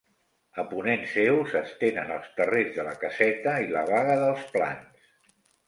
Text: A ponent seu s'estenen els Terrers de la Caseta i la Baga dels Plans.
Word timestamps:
A 0.61 0.63
ponent 0.69 1.03
seu 1.11 1.37
s'estenen 1.51 2.15
els 2.17 2.33
Terrers 2.41 2.73
de 2.79 2.87
la 2.89 2.95
Caseta 3.05 3.55
i 3.69 3.71
la 3.79 3.87
Baga 3.93 4.19
dels 4.27 4.51
Plans. 4.59 5.09